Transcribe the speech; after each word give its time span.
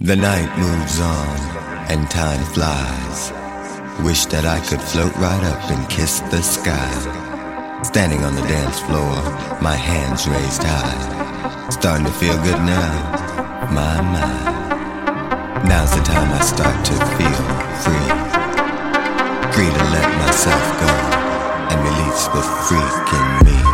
The 0.00 0.16
night 0.16 0.50
moves 0.58 0.98
on 0.98 1.38
and 1.88 2.10
time 2.10 2.44
flies. 2.46 3.30
Wish 4.04 4.26
that 4.26 4.44
I 4.44 4.58
could 4.66 4.82
float 4.82 5.14
right 5.16 5.44
up 5.44 5.70
and 5.70 5.88
kiss 5.88 6.18
the 6.34 6.42
sky. 6.42 6.90
Standing 7.84 8.24
on 8.24 8.34
the 8.34 8.42
dance 8.42 8.80
floor, 8.80 9.14
my 9.62 9.76
hands 9.76 10.26
raised 10.26 10.64
high. 10.64 11.70
Starting 11.70 12.06
to 12.06 12.12
feel 12.12 12.34
good 12.42 12.58
now, 12.66 12.90
my, 13.70 14.02
my. 14.02 15.62
Now's 15.62 15.94
the 15.94 16.02
time 16.02 16.26
I 16.26 16.42
start 16.42 16.84
to 16.90 16.94
feel 17.14 17.42
free. 17.86 18.10
Free 19.54 19.70
to 19.70 19.84
let 19.94 20.10
myself 20.26 20.66
go 20.82 20.90
and 21.70 21.78
release 21.86 22.26
the 22.34 22.42
freak 22.66 23.14
in 23.14 23.46
me. 23.46 23.73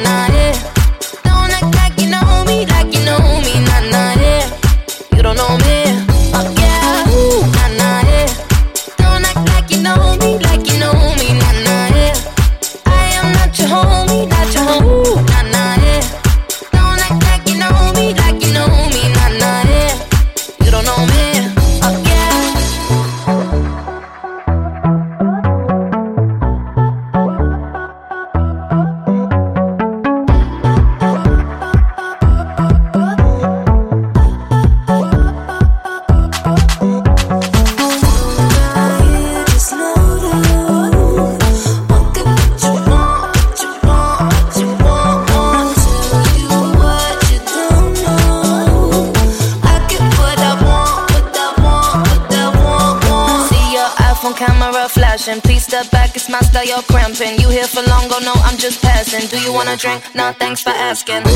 drink, 59.81 60.03
no 60.13 60.31
thanks 60.33 60.61
for 60.61 60.69
asking. 60.69 61.30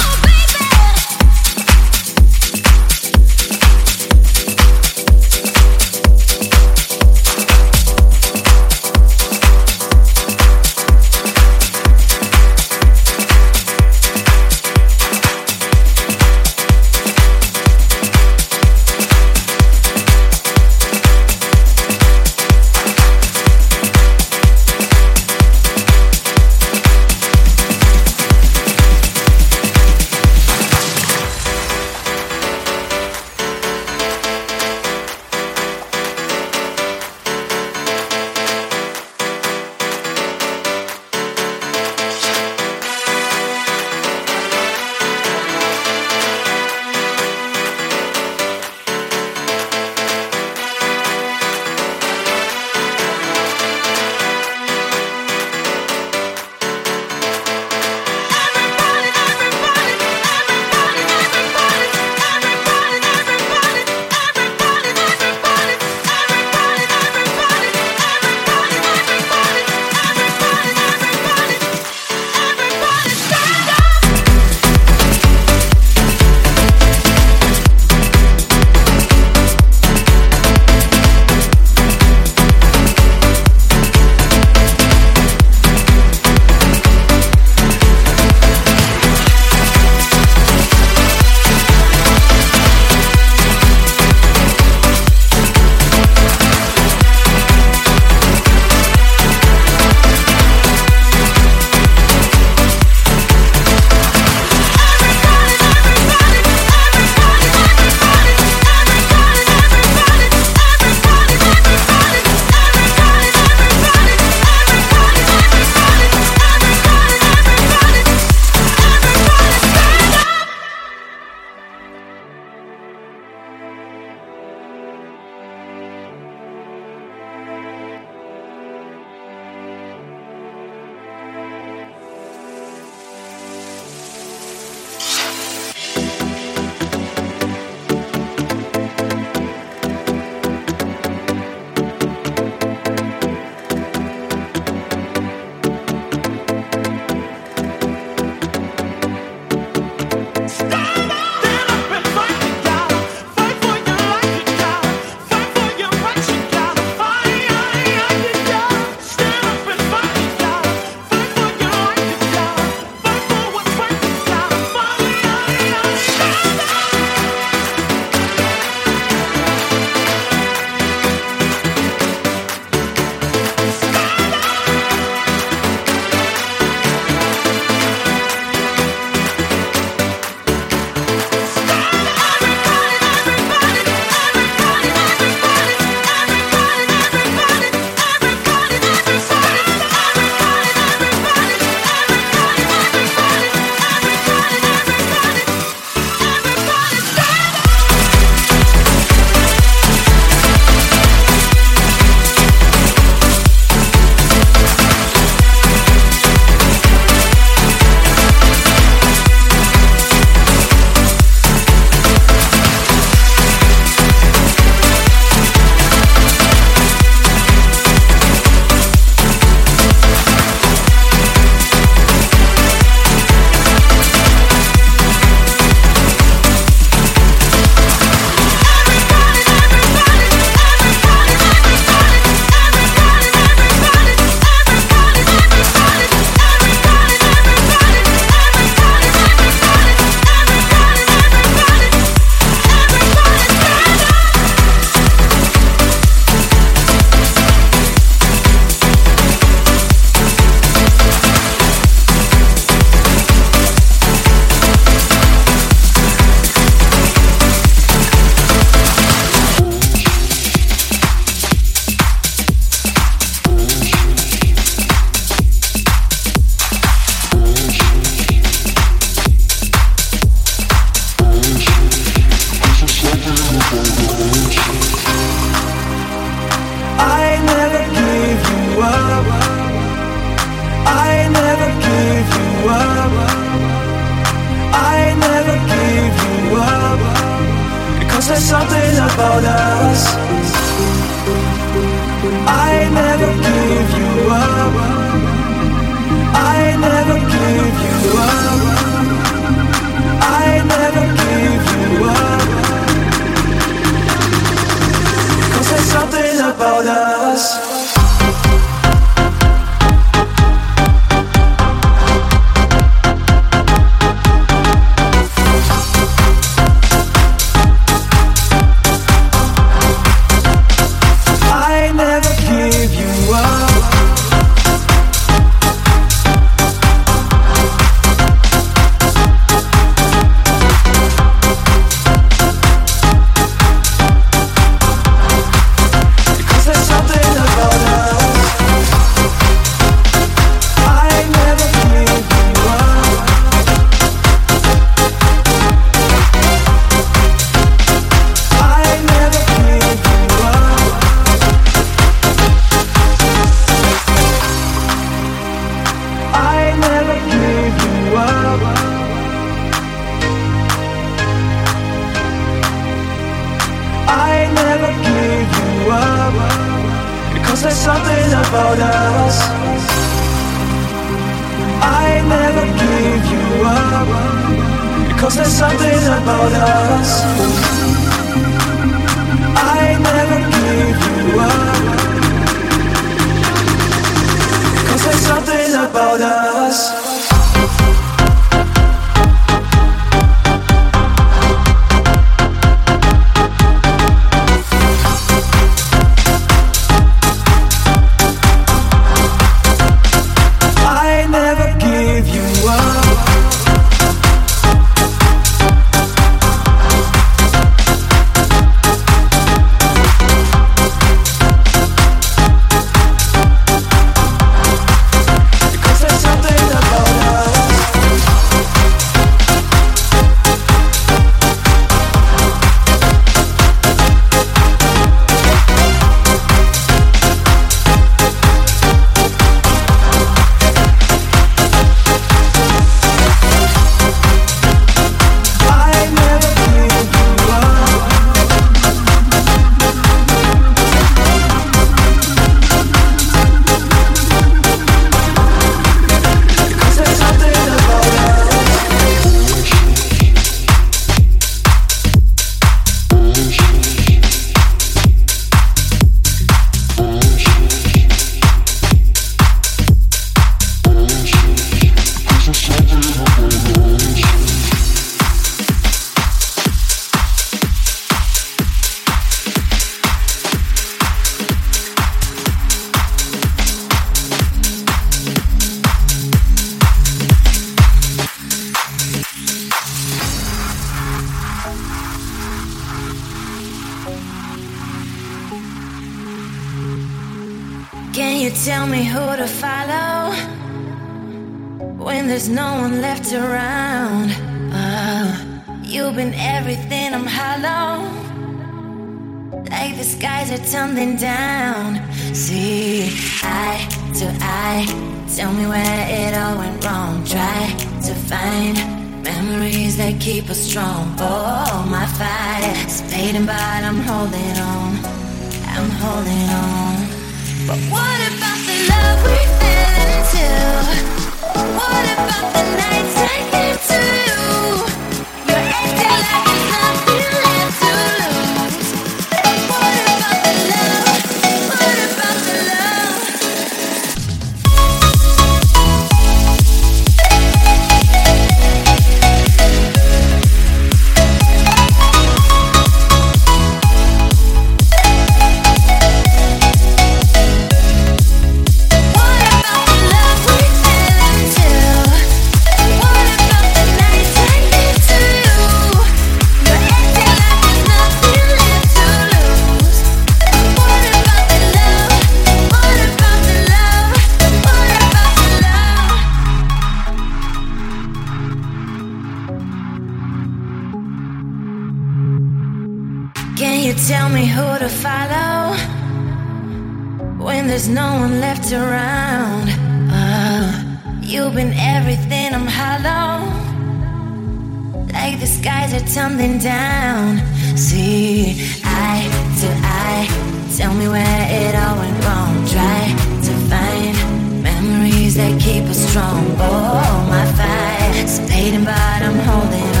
on. 596.31 596.55
Oh, 596.59 597.27
my 597.29 597.45
fight, 597.57 598.15
it's 598.21 598.39
paid 598.49 598.73
and 598.73 598.85
bottom 598.85 599.35
holding 599.39 599.95
on. 599.95 600.00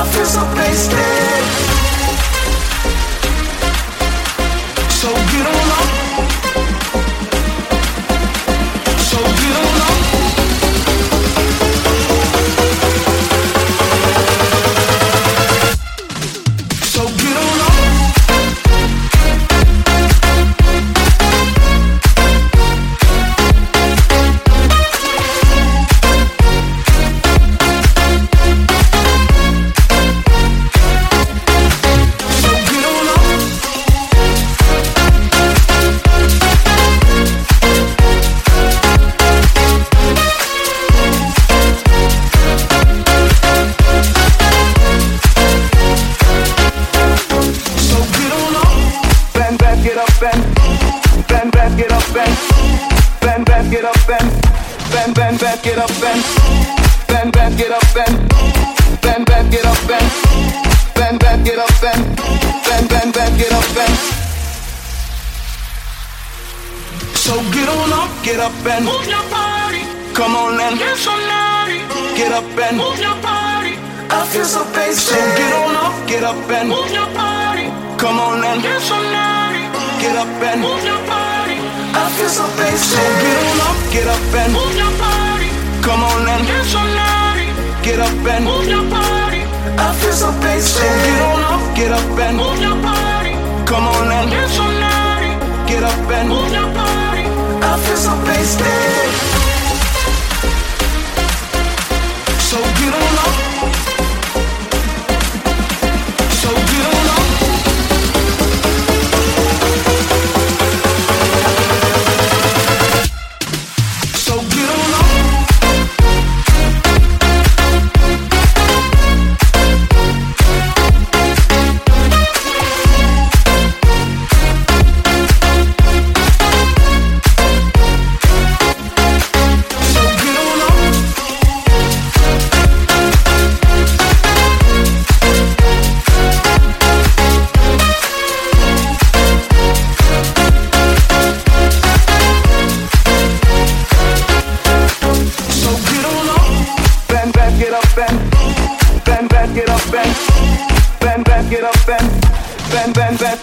I 0.00 0.04
feel 0.12 0.24
so 0.26 0.44
wasted 0.54 1.67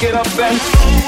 get 0.05 0.13
up 0.13 0.27
and 0.37 1.04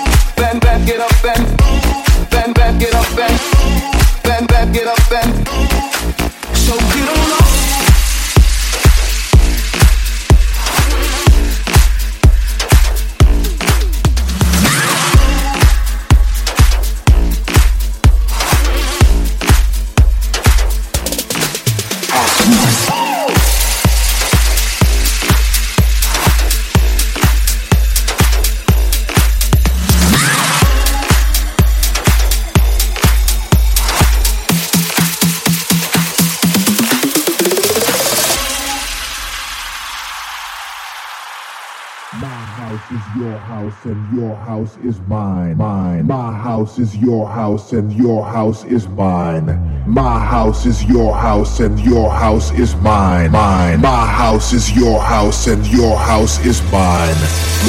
house 44.57 44.77
is 44.77 44.99
mine. 45.01 45.55
Mine. 45.55 46.07
My 46.07 46.31
house 46.33 46.79
is 46.79 46.97
your 46.97 47.27
house 47.27 47.73
and 47.73 47.93
your 47.93 48.25
house 48.25 48.65
is 48.65 48.87
mine. 48.87 49.45
My 49.85 50.17
house 50.19 50.65
is 50.65 50.83
your 50.85 51.13
house 51.13 51.59
and 51.59 51.79
your 51.79 52.09
house 52.09 52.51
is 52.57 52.75
mine. 52.77 53.31
Mine. 53.31 53.81
My 53.81 54.05
house 54.07 54.53
is 54.53 54.75
your 54.75 54.99
house 54.99 55.45
and 55.45 55.63
your 55.67 55.95
house 55.95 56.43
is 56.43 56.59
mine. 56.71 57.19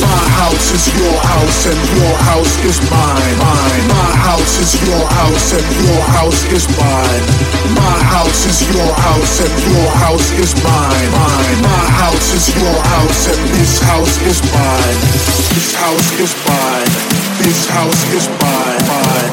My 0.01 0.21
house 0.41 0.69
is 0.73 0.87
your 0.97 1.17
house 1.21 1.67
and 1.67 1.81
your 1.99 2.15
house 2.31 2.57
is 2.65 2.79
mine. 2.91 3.37
Mine. 3.37 3.85
My 3.89 4.11
house 4.29 4.55
is 4.65 4.73
your 4.89 5.05
house 5.19 5.53
and 5.53 5.69
your 5.85 6.01
house 6.17 6.43
is 6.57 6.65
mine. 6.81 7.25
My 7.77 7.97
house 8.15 8.47
is 8.47 8.61
your 8.73 8.93
house 9.07 9.41
and 9.45 9.55
your 9.69 9.91
house 10.03 10.31
is 10.41 10.53
mine. 10.65 11.11
Mine. 11.13 11.61
My 11.63 11.85
house 12.01 12.33
is 12.33 12.47
your 12.57 12.79
house 12.81 13.29
and 13.29 13.43
this 13.57 13.79
house 13.81 14.17
is 14.23 14.41
mine. 14.53 14.99
This 15.53 15.75
house 15.75 16.11
is 16.21 16.33
mine. 16.47 16.78
This 17.39 17.69
house 17.69 18.05
is 18.13 18.29
mine. 18.29 18.79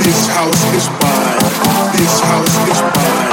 This 0.03 0.27
house 0.27 0.63
is 0.73 0.89
mine. 1.01 1.39
This 1.97 2.19
house 2.21 2.55
is 2.69 2.81
mine. 2.81 3.31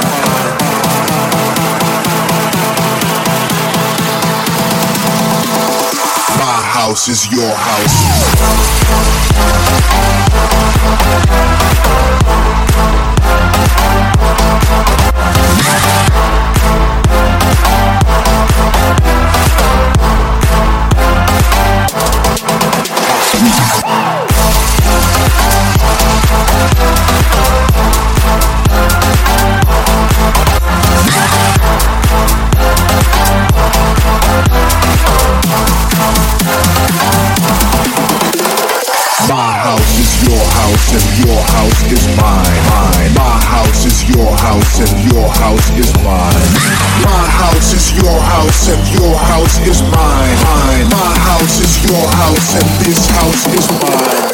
My 6.39 6.61
house 6.73 7.07
is 7.07 7.31
your 7.31 7.53
house. 7.55 9.13
My 39.29 39.53
house 39.55 39.99
is 39.99 40.23
your 40.27 40.43
house 40.59 40.93
and 40.93 41.25
your 41.25 41.41
house 41.55 41.81
is 41.91 42.05
mine. 42.17 42.63
Mine. 42.69 43.13
My 43.15 43.39
house 43.39 43.85
is 43.85 44.03
your 44.09 44.35
house 44.35 44.79
and 44.79 45.11
your 45.11 45.29
house 45.29 45.69
is 45.79 45.93
mine. 46.03 46.51
My 47.07 47.25
house 47.39 47.73
is 47.73 47.93
your 47.97 48.19
house 48.19 48.67
and 48.69 48.83
your 48.99 49.15
house 49.15 49.59
is 49.65 49.81
mine. 49.81 50.37
Mine. 50.43 50.89
My 50.89 51.17
house 51.19 51.59
is 51.61 51.89
your 51.89 52.07
house 52.19 52.55
and 52.55 52.85
this 52.85 53.07
house 53.09 53.47
is 53.47 53.67
mine. 53.81 54.32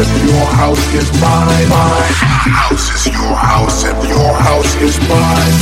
And 0.00 0.28
your 0.30 0.46
house 0.46 0.94
is 0.94 1.12
mine. 1.20 1.68
My 1.68 2.00
house 2.56 2.88
is 2.94 3.12
your 3.12 3.34
house 3.36 3.84
and 3.84 4.08
your 4.08 4.32
house 4.32 4.74
is 4.80 4.96
mine. 5.08 5.56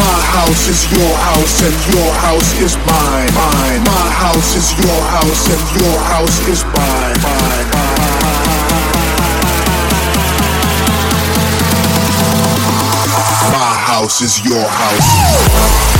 My 0.00 0.18
house 0.32 0.68
is 0.72 0.82
your 0.96 1.12
house 1.28 1.62
and 1.68 1.76
your 1.92 2.12
house 2.24 2.60
is 2.64 2.76
mine. 2.88 3.34
Mine. 3.34 3.84
My 3.84 4.08
house 4.22 4.56
is 4.56 4.72
your 4.80 5.00
house 5.12 5.44
and 5.52 5.82
your 5.82 5.98
house 6.00 6.48
is 6.48 6.64
mine. 6.64 7.20
Mine. 7.22 7.35
House 14.06 14.22
is 14.22 14.44
your 14.44 14.62
house. 14.62 15.96